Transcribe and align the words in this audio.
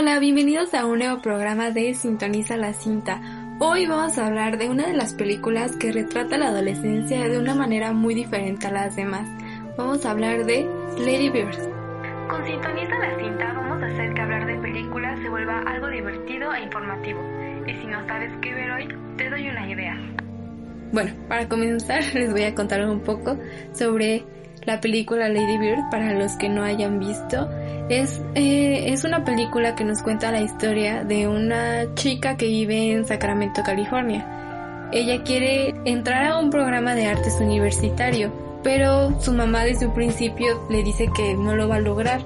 Hola, 0.00 0.20
bienvenidos 0.20 0.74
a 0.74 0.86
un 0.86 1.00
nuevo 1.00 1.20
programa 1.20 1.72
de 1.72 1.92
Sintoniza 1.92 2.56
la 2.56 2.72
cinta. 2.72 3.20
Hoy 3.58 3.84
vamos 3.86 4.16
a 4.16 4.28
hablar 4.28 4.56
de 4.56 4.68
una 4.68 4.86
de 4.86 4.92
las 4.92 5.12
películas 5.12 5.74
que 5.74 5.90
retrata 5.90 6.38
la 6.38 6.50
adolescencia 6.50 7.28
de 7.28 7.36
una 7.36 7.56
manera 7.56 7.92
muy 7.92 8.14
diferente 8.14 8.68
a 8.68 8.70
las 8.70 8.94
demás. 8.94 9.28
Vamos 9.76 10.06
a 10.06 10.12
hablar 10.12 10.46
de 10.46 10.68
Lady 11.00 11.30
Bird. 11.30 11.58
Con 12.28 12.46
Sintoniza 12.46 12.96
la 12.96 13.18
cinta 13.18 13.52
vamos 13.54 13.82
a 13.82 13.86
hacer 13.86 14.14
que 14.14 14.20
hablar 14.20 14.46
de 14.46 14.56
películas 14.58 15.18
se 15.20 15.28
vuelva 15.30 15.62
algo 15.62 15.88
divertido 15.88 16.54
e 16.54 16.62
informativo. 16.62 17.20
Y 17.66 17.74
si 17.74 17.86
no 17.88 18.06
sabes 18.06 18.30
qué 18.40 18.54
ver 18.54 18.70
hoy, 18.70 18.88
te 19.16 19.28
doy 19.28 19.48
una 19.48 19.68
idea. 19.68 19.96
Bueno, 20.92 21.10
para 21.26 21.48
comenzar 21.48 22.04
les 22.14 22.30
voy 22.30 22.44
a 22.44 22.54
contar 22.54 22.88
un 22.88 23.00
poco 23.00 23.36
sobre 23.72 24.24
la 24.64 24.80
película 24.80 25.28
Lady 25.28 25.58
Bird 25.58 25.90
para 25.90 26.14
los 26.14 26.36
que 26.36 26.48
no 26.48 26.62
hayan 26.62 27.00
visto. 27.00 27.50
Es, 27.88 28.20
eh, 28.34 28.92
es 28.92 29.04
una 29.04 29.24
película 29.24 29.74
que 29.74 29.84
nos 29.84 30.02
cuenta 30.02 30.30
la 30.30 30.42
historia 30.42 31.04
de 31.04 31.26
una 31.26 31.94
chica 31.94 32.36
que 32.36 32.46
vive 32.46 32.92
en 32.92 33.06
Sacramento, 33.06 33.62
California. 33.62 34.88
Ella 34.92 35.22
quiere 35.22 35.74
entrar 35.86 36.26
a 36.26 36.38
un 36.38 36.50
programa 36.50 36.94
de 36.94 37.06
artes 37.06 37.38
universitario, 37.40 38.30
pero 38.62 39.18
su 39.20 39.32
mamá 39.32 39.64
desde 39.64 39.86
un 39.86 39.94
principio 39.94 40.66
le 40.68 40.82
dice 40.82 41.08
que 41.14 41.34
no 41.34 41.56
lo 41.56 41.68
va 41.68 41.76
a 41.76 41.80
lograr. 41.80 42.20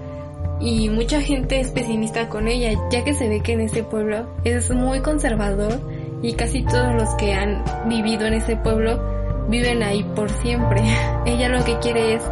Y 0.61 0.89
mucha 0.89 1.21
gente 1.21 1.61
es 1.61 1.71
pesimista 1.71 2.29
con 2.29 2.49
ella, 2.49 2.77
ya 2.91 3.05
que 3.05 3.15
se 3.15 3.29
ve 3.29 3.41
que 3.41 3.53
en 3.53 3.61
ese 3.61 3.85
pueblo 3.85 4.27
es 4.45 4.71
muy 4.71 5.01
conservador 5.01 5.81
y 6.23 6.35
casi 6.35 6.63
todos 6.63 6.95
los 6.95 7.15
que 7.15 7.35
han 7.35 7.65
vivido 7.89 8.27
en 8.27 8.35
ese 8.35 8.57
pueblo 8.57 9.01
viven 9.49 9.83
ahí 9.83 10.03
por 10.17 10.31
siempre. 10.31 10.83
Ella 11.27 11.49
lo 11.49 11.65
que 11.65 11.79
quiere 11.79 12.15
es 12.15 12.23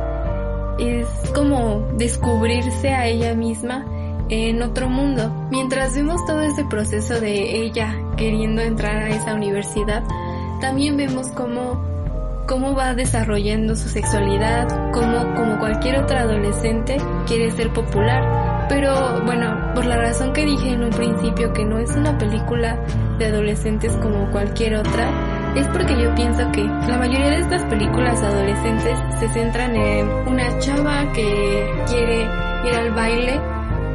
es 0.81 1.07
como 1.35 1.87
descubrirse 1.97 2.91
a 2.91 3.07
ella 3.07 3.35
misma 3.35 3.85
en 4.29 4.63
otro 4.63 4.89
mundo. 4.89 5.49
Mientras 5.51 5.95
vemos 5.95 6.25
todo 6.27 6.41
ese 6.41 6.65
proceso 6.65 7.21
de 7.21 7.63
ella 7.63 7.95
queriendo 8.17 8.63
entrar 8.63 8.97
a 8.97 9.09
esa 9.11 9.35
universidad, 9.35 10.03
también 10.61 10.97
vemos 10.97 11.29
cómo, 11.29 11.85
cómo 12.47 12.75
va 12.75 12.95
desarrollando 12.95 13.75
su 13.77 13.89
sexualidad, 13.89 14.93
cómo 14.93 15.35
como 15.35 15.59
cualquier 15.59 15.99
otra 15.99 16.21
adolescente 16.21 16.97
quiere 17.27 17.51
ser 17.51 17.73
popular. 17.73 18.67
Pero 18.69 19.23
bueno, 19.25 19.73
por 19.75 19.85
la 19.85 19.97
razón 19.97 20.33
que 20.33 20.47
dije 20.47 20.71
en 20.71 20.85
un 20.85 20.91
principio 20.91 21.53
que 21.53 21.65
no 21.65 21.79
es 21.79 21.91
una 21.97 22.17
película 22.17 22.79
de 23.19 23.27
adolescentes 23.27 23.93
como 23.97 24.31
cualquier 24.31 24.77
otra, 24.77 25.11
es 25.57 25.67
porque 25.69 26.01
yo 26.01 26.15
pienso 26.15 26.51
que 26.53 26.65
la 26.65 26.99
mayoría 26.99 27.31
de 27.31 27.41
estas 27.41 27.63
películas 27.65 28.23
adolescentes 28.23 28.99
se 29.19 29.29
centran 29.31 29.75
en 29.75 30.09
una 30.29 30.59
chava 30.59 31.13
que 31.13 31.73
quiere 31.89 32.23
ir 32.23 32.75
al 32.75 32.91
baile 32.93 33.41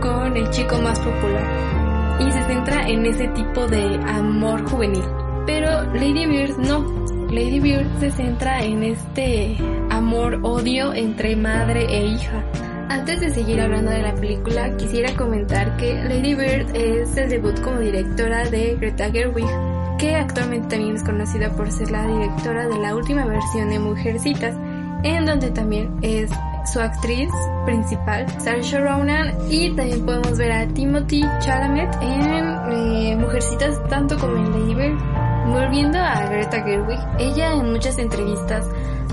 con 0.02 0.36
el 0.36 0.50
chico 0.50 0.78
más 0.82 1.00
popular 1.00 1.76
y 2.20 2.32
se 2.32 2.44
centra 2.44 2.88
en 2.88 3.06
ese 3.06 3.28
tipo 3.30 3.68
de 3.68 4.00
amor 4.08 4.70
juvenil. 4.70 5.04
Pero 5.46 5.84
Lady 5.94 6.26
Bird 6.26 6.58
no. 6.58 7.06
Lady 7.30 7.60
Bird 7.60 7.88
se 8.00 8.12
centra 8.12 8.64
en 8.64 8.84
este 8.84 9.58
amor-odio 9.90 10.94
entre 10.94 11.36
madre 11.36 11.86
e 11.90 12.06
hija. 12.08 12.44
Antes 12.90 13.20
de 13.20 13.30
seguir 13.32 13.62
hablando 13.62 13.92
de 13.92 14.02
la 14.02 14.16
película, 14.16 14.76
quisiera 14.78 15.14
comentar 15.16 15.76
que 15.78 15.96
Lady 15.96 16.36
Bird 16.36 16.76
es 16.76 17.18
el 17.18 17.30
debut 17.30 17.60
como 17.62 17.80
directora 17.80 18.46
de 18.50 18.76
Greta 18.80 19.12
Gerwig, 19.12 19.50
que 19.98 20.16
actualmente 20.16 20.76
también 20.76 20.96
es 20.96 21.04
conocida 21.04 21.50
por 21.52 21.72
ser 21.72 21.92
la 21.92 22.06
directora 22.06 22.68
de 22.68 22.78
la 22.78 22.96
última 22.96 23.26
versión 23.26 23.70
de 23.70 23.80
Mujercitas, 23.80 24.56
en 25.04 25.26
donde 25.26 25.52
también 25.52 25.98
es 26.02 26.30
su 26.66 26.80
actriz 26.80 27.30
principal, 27.66 28.26
Saoirse 28.40 28.80
Ronan, 28.80 29.34
y 29.50 29.76
también 29.76 30.06
podemos 30.06 30.38
ver 30.38 30.52
a 30.52 30.68
Timothy 30.68 31.24
Chalamet 31.40 31.96
en 32.02 32.72
eh, 32.72 33.16
Mujercitas 33.18 33.82
tanto 33.88 34.18
como 34.18 34.36
en 34.38 34.76
Bird. 34.76 34.98
Volviendo 35.48 36.00
a 36.00 36.26
Greta 36.26 36.64
Gerwig, 36.64 37.00
ella 37.20 37.54
en 37.54 37.72
muchas 37.72 38.00
entrevistas 38.00 38.68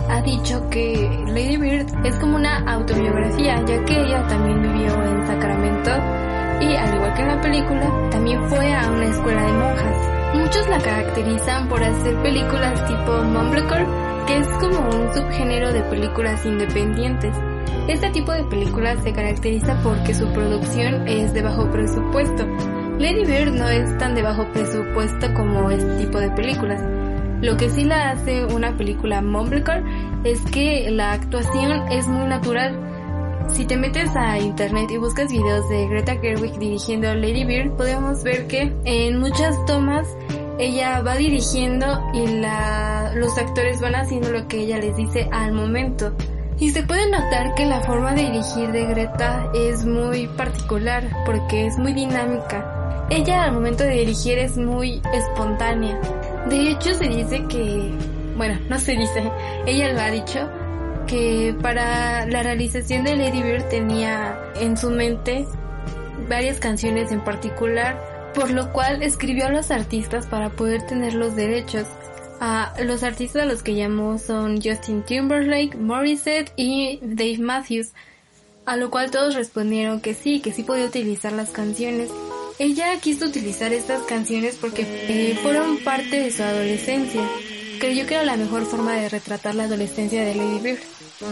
ha 0.08 0.23
dicho 0.23 0.68
que 0.70 1.24
Lady 1.27 1.56
Bird 1.58 2.06
es 2.06 2.17
como 2.17 2.36
una 2.36 2.58
autobiografía, 2.73 3.62
ya 3.67 3.85
que 3.85 4.01
ella 4.01 4.27
también 4.27 4.62
vivió 4.62 5.05
en 5.05 5.27
Sacramento 5.27 6.21
y 6.62 6.77
al 6.77 6.95
igual 6.95 7.14
que 7.14 7.23
en 7.23 7.28
la 7.28 7.40
película, 7.40 8.11
también 8.11 8.48
fue 8.48 8.73
a 8.73 8.90
una 8.90 9.06
escuela 9.06 9.42
de 9.42 9.52
monjas. 9.52 10.12
Muchos 10.34 10.68
la 10.68 10.78
caracterizan 10.78 11.68
por 11.68 11.83
hacer 11.83 12.14
películas 12.23 12.86
tipo 12.86 13.12
Mumblecore, 13.23 13.86
que 14.27 14.39
es 14.39 14.48
como 14.61 14.78
un 14.78 15.12
subgénero 15.12 15.73
de 15.73 15.83
películas 15.83 16.45
independientes. 16.46 17.34
Este 17.89 18.11
tipo 18.11 18.33
de 18.33 18.45
películas 18.45 18.98
se 19.02 19.12
caracteriza 19.12 19.78
porque 19.83 20.14
su 20.14 20.27
producción 20.33 21.06
es 21.08 21.34
de 21.34 21.42
bajo 21.42 21.70
presupuesto. 21.70 22.46
Lady 22.98 23.24
Bird 23.24 23.55
no 23.55 23.68
es 23.68 23.98
tan 23.98 24.14
de 24.14 24.23
bajo 24.23 24.46
presupuesto 24.52 25.34
como 25.34 25.70
este 25.70 26.05
tipo 26.05 26.20
de 26.20 26.30
películas. 26.30 26.80
Lo 27.42 27.56
que 27.56 27.68
sí 27.68 27.84
la 27.84 28.11
hace 28.11 28.44
una 28.44 28.77
película 28.77 29.20
Mumblecore 29.20 29.83
es 30.23 30.40
que 30.42 30.89
la 30.92 31.12
actuación 31.12 31.90
es 31.90 32.06
muy 32.06 32.29
natural. 32.29 32.92
Si 33.48 33.67
te 33.67 33.77
metes 33.77 34.14
a 34.17 34.39
internet 34.39 34.91
y 34.91 34.97
buscas 34.97 35.30
videos 35.30 35.69
de 35.69 35.86
Greta 35.89 36.17
Gerwig 36.17 36.58
dirigiendo 36.58 37.14
Lady 37.14 37.45
Bird, 37.45 37.73
podemos 37.77 38.23
ver 38.23 38.47
que 38.47 38.73
en 38.85 39.19
muchas 39.19 39.64
tomas 39.67 40.07
ella 40.58 41.03
va 41.03 41.17
dirigiendo 41.17 41.86
y 42.14 42.27
la, 42.27 43.13
los 43.14 43.36
actores 43.36 43.80
van 43.80 43.95
haciendo 43.95 44.30
lo 44.30 44.47
que 44.48 44.61
ella 44.61 44.79
les 44.79 44.97
dice 44.97 45.29
al 45.33 45.53
momento. 45.53 46.14
Y 46.58 46.70
se 46.70 46.83
puede 46.83 47.11
notar 47.11 47.55
que 47.55 47.67
la 47.67 47.80
forma 47.80 48.13
de 48.13 48.23
dirigir 48.23 48.70
de 48.70 48.86
Greta 48.86 49.51
es 49.55 49.85
muy 49.85 50.29
particular 50.29 51.05
porque 51.27 51.67
es 51.67 51.77
muy 51.79 51.92
dinámica. 51.92 53.07
Ella 53.11 53.45
al 53.45 53.53
momento 53.53 53.85
de 53.85 53.91
dirigir 53.91 54.39
es 54.39 54.57
muy 54.57 55.03
espontánea. 55.13 56.01
De 56.48 56.70
hecho 56.70 56.95
se 56.95 57.09
dice 57.09 57.45
que, 57.48 57.92
bueno, 58.36 58.59
no 58.69 58.79
se 58.79 58.92
dice, 58.92 59.30
ella 59.67 59.92
lo 59.92 60.01
ha 60.01 60.11
dicho, 60.11 60.48
que 61.12 61.55
para 61.61 62.24
la 62.24 62.42
realización 62.42 63.05
de 63.05 63.17
Lady 63.17 63.42
Bird 63.42 63.68
tenía 63.68 64.34
en 64.58 64.78
su 64.78 64.89
mente 64.89 65.45
varias 66.27 66.58
canciones 66.58 67.12
en 67.12 67.23
particular, 67.23 68.33
por 68.34 68.50
lo 68.50 68.73
cual 68.73 69.02
escribió 69.02 69.45
a 69.45 69.50
los 69.50 69.70
artistas 69.70 70.27
para 70.27 70.48
poder 70.48 70.86
tener 70.86 71.12
los 71.12 71.36
derechos. 71.36 71.84
A 72.40 72.73
los 72.83 73.02
artistas 73.02 73.42
a 73.42 73.45
los 73.45 73.62
que 73.62 73.74
llamó 73.74 74.17
son 74.17 74.62
Justin 74.62 75.02
Timberlake, 75.02 75.77
Morissette 75.77 76.50
y 76.56 76.98
Dave 77.02 77.39
Matthews, 77.40 77.90
a 78.64 78.79
lo 78.79 78.90
cual 78.90 79.11
todos 79.11 79.34
respondieron 79.34 80.00
que 80.00 80.14
sí, 80.14 80.40
que 80.40 80.52
sí 80.52 80.62
podía 80.62 80.86
utilizar 80.86 81.34
las 81.34 81.50
canciones. 81.50 82.08
Ella 82.58 82.98
quiso 83.00 83.27
utilizar 83.27 83.74
estas 83.74 84.00
canciones 84.05 84.56
porque 84.58 84.86
eh, 84.89 85.39
fueron 85.42 85.77
parte 85.84 86.20
de 86.20 86.30
su 86.30 86.42
adolescencia. 86.42 87.29
Creyó 87.79 88.06
que 88.06 88.14
era 88.14 88.24
la 88.24 88.39
mejor 88.39 88.64
forma 88.64 88.94
de 88.94 89.11
retratar 89.11 89.55
la 89.55 89.64
adolescencia 89.64 90.24
de 90.24 90.36
Lady 90.36 90.58
Bird. 90.58 90.80
You 91.22 91.28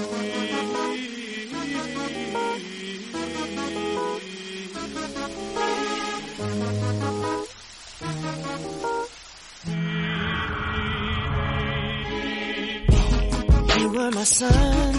were 13.94 14.10
my 14.12 14.22
sun, 14.24 14.94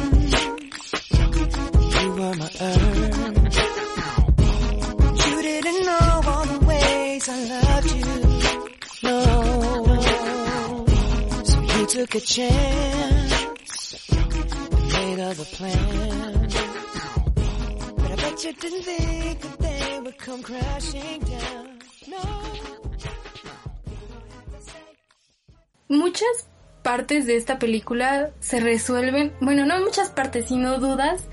you 2.01 2.11
were 2.11 2.35
my 2.35 2.49
earth. 2.59 3.17
You 5.25 5.41
didn't 5.41 5.85
know 5.85 6.21
all 6.25 6.45
the 6.45 6.59
ways 6.65 7.29
I 7.29 7.39
loved 7.45 7.91
you, 7.95 8.05
no. 9.03 9.21
So 11.45 11.61
you 11.79 11.85
took 11.85 12.15
a 12.15 12.19
chance, 12.19 12.80
Muchas 25.89 26.47
partes 26.83 27.25
de 27.25 27.35
esta 27.35 27.59
película 27.59 28.31
se 28.39 28.61
resuelven, 28.61 29.33
bueno, 29.41 29.65
no 29.65 29.79
muchas 29.81 30.09
partes, 30.09 30.45
sino 30.47 30.79
dudas, 30.79 31.25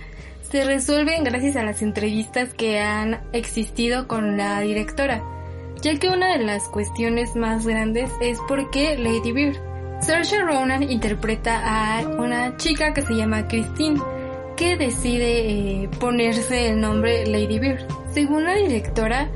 se 0.50 0.64
resuelven 0.64 1.22
gracias 1.24 1.56
a 1.56 1.62
las 1.62 1.80
entrevistas 1.82 2.54
que 2.54 2.80
han 2.80 3.22
existido 3.32 4.08
con 4.08 4.36
la 4.36 4.60
directora, 4.60 5.22
ya 5.82 5.96
que 5.98 6.08
una 6.08 6.36
de 6.36 6.44
las 6.44 6.68
cuestiones 6.68 7.36
más 7.36 7.66
grandes 7.66 8.10
es 8.20 8.38
por 8.48 8.70
qué 8.70 8.98
Lady 8.98 9.32
Bird. 9.32 9.67
Saoirse 10.00 10.40
Ronan 10.40 10.82
interpreta 10.90 11.60
a 11.64 12.06
una 12.06 12.56
chica 12.56 12.94
que 12.94 13.02
se 13.02 13.14
llama 13.14 13.48
Christine, 13.48 14.00
que 14.56 14.76
decide 14.76 15.50
eh, 15.50 15.88
ponerse 16.00 16.70
el 16.70 16.80
nombre 16.80 17.26
Lady 17.26 17.58
Bird. 17.58 17.86
Según 18.12 18.44
la 18.44 18.54
directora, 18.54 19.28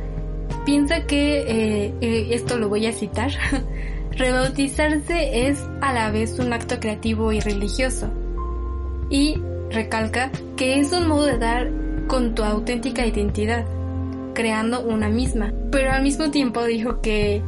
piensa 0.64 1.06
que, 1.06 1.94
eh, 2.00 2.34
esto 2.34 2.58
lo 2.58 2.68
voy 2.68 2.86
a 2.86 2.92
citar, 2.92 3.32
Rebautizarse 4.16 5.48
es 5.48 5.58
a 5.80 5.92
la 5.92 6.10
vez 6.10 6.38
un 6.38 6.52
acto 6.52 6.78
creativo 6.78 7.32
y 7.32 7.40
religioso. 7.40 8.10
Y 9.08 9.40
recalca 9.70 10.30
que 10.56 10.78
es 10.78 10.92
un 10.92 11.08
modo 11.08 11.26
de 11.26 11.38
dar 11.38 11.70
con 12.08 12.34
tu 12.34 12.42
auténtica 12.42 13.06
identidad. 13.06 13.64
creando 14.34 14.80
una 14.80 15.10
misma. 15.10 15.52
Pero 15.70 15.92
al 15.92 16.02
mismo 16.02 16.30
tiempo 16.30 16.64
dijo 16.64 17.02
que 17.02 17.42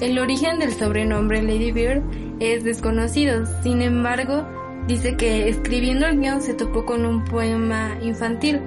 el 0.00 0.18
origen 0.18 0.60
del 0.60 0.72
sobrenombre 0.72 1.42
Lady 1.42 1.72
Bird 1.72 2.02
es 2.40 2.64
desconocido. 2.64 3.44
Sin 3.62 3.82
embargo, 3.82 4.46
dice 4.86 5.16
que 5.16 5.48
escribiendo 5.48 6.06
el 6.06 6.18
guion 6.18 6.42
se 6.42 6.54
topó 6.54 6.84
con 6.84 7.06
un 7.06 7.24
poema 7.24 7.96
infantil, 8.02 8.60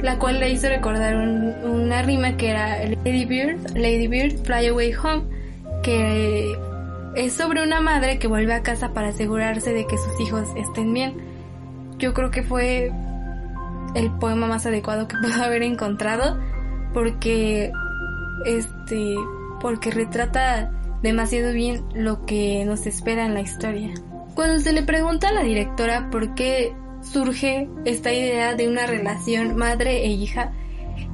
la 0.00 0.18
cual 0.18 0.40
le 0.40 0.50
hizo 0.50 0.68
recordar 0.68 1.14
una 1.16 2.02
rima 2.02 2.36
que 2.36 2.50
era 2.50 2.78
Lady 3.04 3.24
Bird, 3.24 3.76
Lady 3.76 4.08
Bird, 4.08 4.44
Fly 4.44 4.66
Away 4.68 4.94
Home, 4.94 5.22
que 5.82 6.56
es 7.14 7.34
sobre 7.34 7.62
una 7.62 7.80
madre 7.80 8.18
que 8.18 8.26
vuelve 8.26 8.54
a 8.54 8.62
casa 8.62 8.92
para 8.92 9.08
asegurarse 9.08 9.72
de 9.72 9.86
que 9.86 9.98
sus 9.98 10.20
hijos 10.20 10.48
estén 10.56 10.92
bien. 10.92 11.14
Yo 11.98 12.14
creo 12.14 12.30
que 12.30 12.42
fue 12.42 12.90
el 13.94 14.10
poema 14.12 14.46
más 14.46 14.66
adecuado 14.66 15.06
que 15.06 15.16
puedo 15.22 15.42
haber 15.42 15.62
encontrado 15.62 16.40
porque 16.94 17.70
este 18.44 19.14
porque 19.60 19.90
retrata 19.90 20.70
demasiado 21.02 21.52
bien 21.52 21.84
lo 21.94 22.24
que 22.24 22.64
nos 22.64 22.86
espera 22.86 23.26
en 23.26 23.34
la 23.34 23.40
historia. 23.40 23.92
Cuando 24.34 24.60
se 24.60 24.72
le 24.72 24.82
pregunta 24.82 25.28
a 25.28 25.32
la 25.32 25.42
directora 25.42 26.08
por 26.10 26.34
qué 26.34 26.74
surge 27.02 27.68
esta 27.84 28.12
idea 28.12 28.54
de 28.54 28.68
una 28.68 28.86
relación 28.86 29.56
madre 29.56 30.04
e 30.04 30.08
hija, 30.08 30.52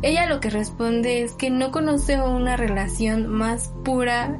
ella 0.02 0.26
lo 0.26 0.40
que 0.40 0.50
responde 0.50 1.23
es 1.23 1.32
que 1.32 1.50
no 1.50 1.73
conoce 1.73 2.20
una 2.20 2.56
relación 2.56 3.26
más 3.26 3.73
pura 3.85 4.38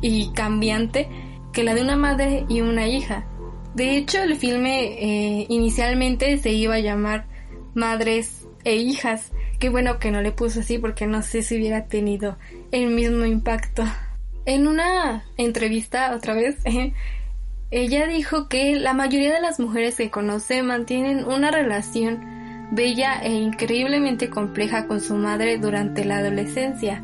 y 0.00 0.32
cambiante 0.32 1.08
que 1.52 1.62
la 1.62 1.74
de 1.74 1.82
una 1.82 1.96
madre 1.96 2.44
y 2.48 2.60
una 2.60 2.88
hija. 2.88 3.26
De 3.74 3.96
hecho, 3.96 4.22
el 4.22 4.36
filme 4.36 5.40
eh, 5.40 5.46
inicialmente 5.48 6.36
se 6.38 6.50
iba 6.50 6.74
a 6.74 6.80
llamar 6.80 7.26
Madres 7.74 8.46
e 8.64 8.76
Hijas. 8.76 9.30
Qué 9.60 9.68
bueno 9.68 9.98
que 9.98 10.10
no 10.10 10.20
le 10.22 10.32
puso 10.32 10.60
así 10.60 10.78
porque 10.78 11.06
no 11.06 11.22
sé 11.22 11.42
si 11.42 11.56
hubiera 11.56 11.86
tenido 11.86 12.38
el 12.72 12.88
mismo 12.88 13.24
impacto. 13.24 13.84
En 14.48 14.66
una 14.66 15.24
entrevista, 15.36 16.14
otra 16.16 16.32
vez, 16.32 16.56
ella 17.70 18.06
dijo 18.06 18.48
que 18.48 18.76
la 18.76 18.94
mayoría 18.94 19.34
de 19.34 19.42
las 19.42 19.60
mujeres 19.60 19.96
que 19.96 20.10
conoce 20.10 20.62
mantienen 20.62 21.26
una 21.26 21.50
relación 21.50 22.70
bella 22.70 23.20
e 23.22 23.30
increíblemente 23.30 24.30
compleja 24.30 24.86
con 24.86 25.02
su 25.02 25.16
madre 25.16 25.58
durante 25.58 26.06
la 26.06 26.20
adolescencia 26.20 27.02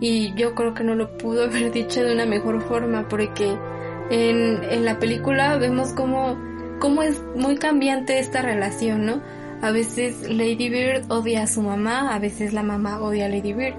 y 0.00 0.34
yo 0.34 0.56
creo 0.56 0.74
que 0.74 0.82
no 0.82 0.96
lo 0.96 1.16
pudo 1.16 1.44
haber 1.48 1.70
dicho 1.70 2.02
de 2.02 2.12
una 2.12 2.26
mejor 2.26 2.60
forma 2.60 3.08
porque 3.08 3.56
en, 4.10 4.60
en 4.64 4.84
la 4.84 4.98
película 4.98 5.58
vemos 5.58 5.92
cómo, 5.92 6.36
cómo 6.80 7.04
es 7.04 7.22
muy 7.36 7.56
cambiante 7.56 8.18
esta 8.18 8.42
relación, 8.42 9.06
¿no? 9.06 9.22
A 9.62 9.70
veces 9.70 10.28
Lady 10.28 10.68
Bird 10.68 11.08
odia 11.08 11.44
a 11.44 11.46
su 11.46 11.62
mamá, 11.62 12.12
a 12.12 12.18
veces 12.18 12.52
la 12.52 12.64
mamá 12.64 13.00
odia 13.00 13.26
a 13.26 13.28
Lady 13.28 13.52
Bird. 13.52 13.76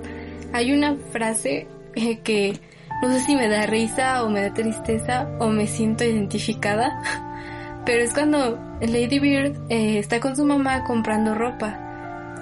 Hay 0.54 0.72
una 0.72 0.96
frase 1.12 1.68
eh, 1.96 2.20
que 2.20 2.71
no 3.02 3.10
sé 3.10 3.20
si 3.22 3.36
me 3.36 3.50
da 3.50 3.66
risa 3.66 4.24
o 4.24 4.30
me 4.30 4.42
da 4.42 4.54
tristeza 4.54 5.28
o 5.40 5.50
me 5.50 5.68
siento 5.68 6.04
identificada, 6.04 7.02
pero 7.86 8.04
es 8.04 8.14
cuando 8.14 8.60
Lady 8.80 9.20
Bird 9.20 9.58
eh, 9.70 9.98
está 9.98 10.20
con 10.20 10.36
su 10.36 10.46
mamá 10.46 10.84
comprando 10.84 11.34
ropa 11.34 11.80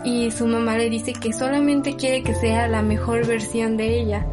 y 0.03 0.31
su 0.31 0.47
mamá 0.47 0.77
le 0.77 0.89
dice 0.89 1.13
que 1.13 1.33
solamente 1.33 1.95
quiere 1.95 2.23
que 2.23 2.33
sea 2.33 2.67
la 2.67 2.81
mejor 2.81 3.25
versión 3.25 3.77
de 3.77 3.99
ella. 3.99 4.25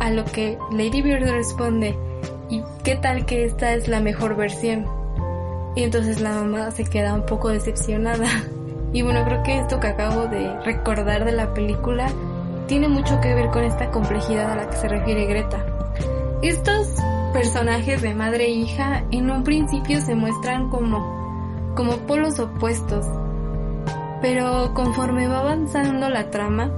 A 0.00 0.10
lo 0.10 0.24
que 0.24 0.58
Lady 0.72 1.02
Bird 1.02 1.28
responde, 1.30 1.96
¿y 2.50 2.62
qué 2.84 2.96
tal 2.96 3.24
que 3.24 3.44
esta 3.44 3.72
es 3.72 3.88
la 3.88 4.00
mejor 4.00 4.36
versión? 4.36 4.86
Y 5.74 5.82
entonces 5.82 6.20
la 6.20 6.32
mamá 6.32 6.70
se 6.70 6.84
queda 6.84 7.14
un 7.14 7.26
poco 7.26 7.48
decepcionada. 7.48 8.26
Y 8.92 9.02
bueno, 9.02 9.24
creo 9.26 9.42
que 9.42 9.58
esto 9.58 9.78
que 9.78 9.88
acabo 9.88 10.26
de 10.26 10.58
recordar 10.60 11.26
de 11.26 11.32
la 11.32 11.52
película 11.52 12.08
tiene 12.66 12.88
mucho 12.88 13.20
que 13.20 13.34
ver 13.34 13.50
con 13.50 13.64
esta 13.64 13.90
complejidad 13.90 14.52
a 14.52 14.56
la 14.56 14.70
que 14.70 14.76
se 14.76 14.88
refiere 14.88 15.26
Greta. 15.26 15.64
Estos 16.42 16.88
personajes 17.32 18.02
de 18.02 18.14
madre 18.14 18.44
e 18.44 18.50
hija 18.50 19.04
en 19.10 19.30
un 19.30 19.44
principio 19.44 20.00
se 20.00 20.14
muestran 20.14 20.68
como, 20.70 21.72
como 21.74 21.96
polos 21.98 22.38
opuestos, 22.38 23.06
pero 24.20 24.72
conforme 24.74 25.28
va 25.28 25.40
avanzando 25.40 26.08
la 26.08 26.30
trama, 26.30 26.70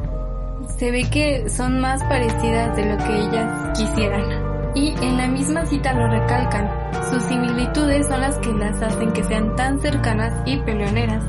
se 0.76 0.90
ve 0.90 1.08
que 1.10 1.48
son 1.48 1.80
más 1.80 2.02
parecidas 2.04 2.76
de 2.76 2.84
lo 2.84 2.98
que 2.98 3.18
ellas 3.18 3.78
quisieran. 3.78 4.48
Y 4.74 4.90
en 5.00 5.16
la 5.16 5.26
misma 5.26 5.64
cita 5.66 5.92
lo 5.92 6.08
recalcan, 6.08 6.70
sus 7.10 7.22
similitudes 7.22 8.06
son 8.06 8.20
las 8.20 8.36
que 8.36 8.52
las 8.52 8.80
hacen 8.82 9.12
que 9.12 9.24
sean 9.24 9.56
tan 9.56 9.80
cercanas 9.80 10.32
y 10.44 10.58
peleoneras. 10.58 11.24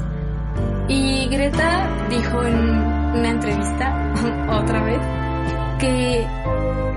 Y 0.88 1.28
Greta 1.30 1.88
dijo 2.10 2.44
en 2.44 2.99
una 3.14 3.30
entrevista, 3.30 4.14
otra 4.50 4.84
vez, 4.84 5.00
que 5.80 6.28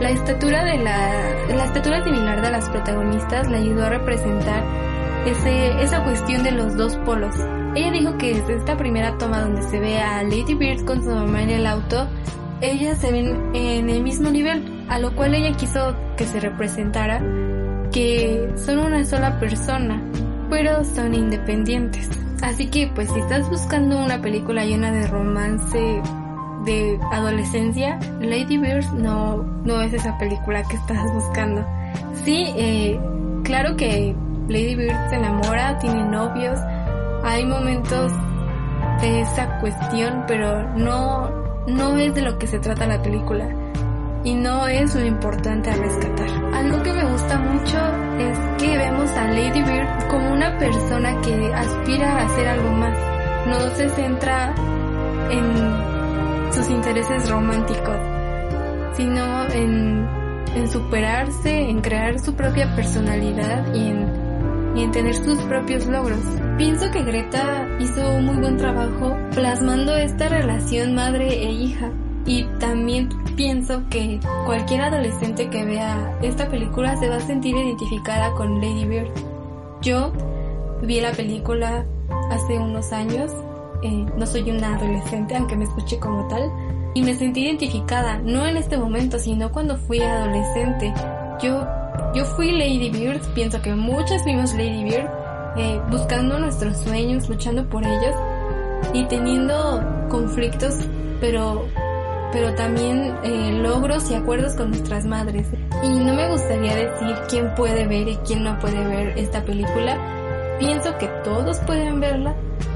la 0.00 0.10
estatura 0.10 0.64
de 0.64 0.78
la, 0.78 1.54
la 1.54 1.64
estatura 1.64 2.02
similar 2.02 2.42
de 2.42 2.50
las 2.50 2.68
protagonistas 2.68 3.48
le 3.48 3.58
ayudó 3.58 3.84
a 3.84 3.88
representar 3.90 4.64
ese, 5.26 5.82
esa 5.82 6.02
cuestión 6.02 6.42
de 6.42 6.50
los 6.50 6.76
dos 6.76 6.96
polos, 7.04 7.36
ella 7.74 7.90
dijo 7.90 8.18
que 8.18 8.34
desde 8.34 8.56
esta 8.56 8.76
primera 8.76 9.16
toma 9.16 9.40
donde 9.40 9.62
se 9.62 9.78
ve 9.78 9.98
a 9.98 10.22
Lady 10.22 10.54
Bird 10.54 10.84
con 10.84 11.02
su 11.02 11.10
mamá 11.10 11.42
en 11.42 11.50
el 11.50 11.66
auto, 11.66 12.06
ellas 12.60 12.98
se 12.98 13.10
ven 13.10 13.50
en 13.54 13.88
el 13.88 14.02
mismo 14.02 14.30
nivel, 14.30 14.84
a 14.88 14.98
lo 14.98 15.14
cual 15.16 15.34
ella 15.34 15.56
quiso 15.56 15.96
que 16.16 16.26
se 16.26 16.38
representara 16.38 17.20
que 17.90 18.52
son 18.56 18.78
una 18.78 19.04
sola 19.04 19.38
persona, 19.38 20.02
pero 20.50 20.84
son 20.84 21.14
independientes. 21.14 22.08
Así 22.42 22.66
que 22.66 22.88
pues 22.88 23.08
si 23.10 23.20
estás 23.20 23.48
buscando 23.48 23.98
una 23.98 24.20
película 24.20 24.64
llena 24.64 24.90
de 24.90 25.06
romance 25.06 26.02
de 26.64 26.98
adolescencia, 27.12 27.98
Lady 28.20 28.58
Bird 28.58 28.84
no, 28.92 29.38
no 29.64 29.80
es 29.80 29.92
esa 29.92 30.18
película 30.18 30.62
que 30.64 30.76
estás 30.76 31.12
buscando. 31.14 31.64
Sí, 32.24 32.52
eh, 32.56 33.00
claro 33.44 33.76
que 33.76 34.14
Lady 34.48 34.74
Bird 34.74 35.08
se 35.08 35.16
enamora, 35.16 35.78
tiene 35.78 36.04
novios, 36.04 36.58
hay 37.22 37.46
momentos 37.46 38.12
de 39.00 39.20
esa 39.20 39.60
cuestión, 39.60 40.24
pero 40.26 40.68
no, 40.76 41.30
no 41.68 41.96
es 41.96 42.14
de 42.14 42.22
lo 42.22 42.38
que 42.38 42.46
se 42.48 42.58
trata 42.58 42.86
la 42.86 43.02
película 43.02 43.61
y 44.24 44.34
no 44.34 44.66
es 44.66 44.94
lo 44.94 45.04
importante 45.04 45.70
a 45.70 45.76
rescatar. 45.76 46.28
Algo 46.54 46.82
que 46.82 46.92
me 46.92 47.04
gusta 47.04 47.38
mucho 47.38 47.78
es 48.18 48.38
que 48.58 48.76
vemos 48.76 49.10
a 49.12 49.26
Lady 49.28 49.62
Bird 49.62 50.08
como 50.08 50.32
una 50.32 50.58
persona 50.58 51.20
que 51.22 51.52
aspira 51.54 52.18
a 52.18 52.26
hacer 52.26 52.48
algo 52.48 52.70
más. 52.70 52.96
No 53.46 53.76
se 53.76 53.88
centra 53.90 54.54
en 55.30 56.52
sus 56.52 56.68
intereses 56.70 57.28
románticos, 57.28 57.96
sino 58.94 59.48
en, 59.52 60.06
en 60.54 60.70
superarse, 60.70 61.70
en 61.70 61.80
crear 61.80 62.18
su 62.20 62.34
propia 62.34 62.74
personalidad 62.76 63.74
y 63.74 63.88
en 63.88 64.32
y 64.74 64.82
en 64.82 64.90
tener 64.90 65.14
sus 65.14 65.38
propios 65.42 65.86
logros. 65.86 66.20
Pienso 66.56 66.90
que 66.90 67.02
Greta 67.02 67.66
hizo 67.78 68.08
un 68.16 68.26
muy 68.26 68.36
buen 68.36 68.56
trabajo 68.56 69.16
plasmando 69.34 69.96
esta 69.96 70.28
relación 70.28 70.94
madre 70.94 71.28
e 71.28 71.52
hija 71.52 71.90
y 72.24 72.44
también 72.58 73.08
pienso 73.32 73.82
que 73.90 74.20
cualquier 74.46 74.82
adolescente 74.82 75.48
que 75.50 75.64
vea 75.64 76.18
esta 76.22 76.48
película 76.48 76.96
se 76.96 77.08
va 77.08 77.16
a 77.16 77.20
sentir 77.20 77.56
identificada 77.56 78.32
con 78.34 78.60
Lady 78.60 78.84
Bird. 78.84 79.10
Yo 79.80 80.12
vi 80.82 81.00
la 81.00 81.12
película 81.12 81.84
hace 82.30 82.58
unos 82.58 82.92
años, 82.92 83.32
eh, 83.82 84.06
no 84.16 84.26
soy 84.26 84.50
una 84.50 84.76
adolescente 84.76 85.36
aunque 85.36 85.56
me 85.56 85.64
escuche 85.64 85.98
como 85.98 86.28
tal, 86.28 86.50
y 86.94 87.02
me 87.02 87.14
sentí 87.14 87.44
identificada, 87.44 88.18
no 88.18 88.46
en 88.46 88.56
este 88.56 88.76
momento, 88.76 89.18
sino 89.18 89.50
cuando 89.50 89.76
fui 89.76 90.00
adolescente. 90.00 90.92
Yo 91.42 91.66
yo 92.14 92.26
fui 92.26 92.52
Lady 92.52 92.90
Bird, 92.90 93.20
pienso 93.34 93.60
que 93.62 93.74
muchas 93.74 94.22
fuimos 94.22 94.52
Lady 94.52 94.84
Bird, 94.84 95.08
eh, 95.56 95.80
buscando 95.90 96.38
nuestros 96.38 96.76
sueños, 96.78 97.26
luchando 97.28 97.66
por 97.68 97.86
ellos 97.86 98.14
y 98.92 99.04
teniendo 99.04 99.82
conflictos, 100.10 100.74
pero, 101.20 101.66
pero 102.32 102.54
también 102.54 103.14
eh, 103.22 103.52
logros 103.62 104.10
y 104.10 104.14
acuerdos 104.14 104.54
con 104.54 104.70
nuestras 104.70 105.04
madres. 105.04 105.46
Y 105.82 105.88
no 105.88 106.14
me 106.14 106.30
gustaría 106.30 106.74
decir 106.74 107.14
quién 107.28 107.54
puede 107.54 107.86
ver 107.86 108.08
y 108.08 108.16
quién 108.26 108.44
no 108.44 108.58
puede 108.58 108.84
ver 108.86 109.18
esta 109.18 109.42
película. 109.44 109.98
Pienso 110.58 110.96
que 110.98 111.08
todos 111.24 111.58
pueden 111.60 112.00
verla, 112.00 112.34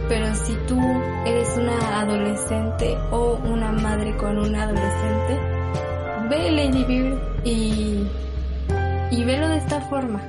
pero 0.09 0.35
si 0.35 0.55
tú 0.69 0.79
eres 1.25 1.57
una 1.57 2.01
adolescente 2.01 2.97
o 3.11 3.39
una 3.45 3.73
madre 3.73 4.17
con 4.17 4.39
un 4.39 4.55
adolescente, 4.55 5.39
ve 6.29 6.51
Lady 6.51 6.85
Bird 6.85 7.19
y 7.45 8.07
y 9.11 9.25
velo 9.25 9.49
de 9.49 9.59
esta 9.59 9.81
forma. 9.83 10.21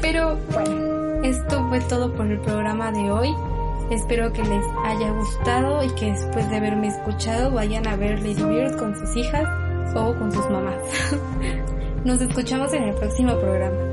Pero 0.00 0.36
bueno, 0.52 1.22
esto 1.22 1.68
fue 1.68 1.80
todo 1.80 2.12
por 2.12 2.26
el 2.26 2.40
programa 2.40 2.90
de 2.90 3.10
hoy. 3.10 3.28
Espero 3.92 4.32
que 4.32 4.42
les 4.42 4.64
haya 4.86 5.10
gustado 5.12 5.84
y 5.84 5.90
que 5.90 6.12
después 6.12 6.48
de 6.48 6.56
haberme 6.56 6.88
escuchado 6.88 7.50
vayan 7.50 7.86
a 7.86 7.94
ver 7.94 8.22
Lady 8.22 8.42
Bird 8.42 8.78
con 8.78 8.96
sus 8.96 9.14
hijas 9.16 9.46
o 9.94 10.14
con 10.14 10.32
sus 10.32 10.48
mamás. 10.48 10.76
Nos 12.04 12.18
escuchamos 12.22 12.72
en 12.72 12.84
el 12.84 12.94
próximo 12.94 13.38
programa. 13.38 13.91